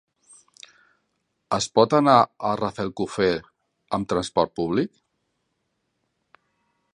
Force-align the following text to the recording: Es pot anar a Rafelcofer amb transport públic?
Es 1.57 1.67
pot 1.79 1.93
anar 1.97 2.15
a 2.51 2.53
Rafelcofer 2.61 3.29
amb 3.99 4.09
transport 4.15 4.55
públic? 4.61 6.41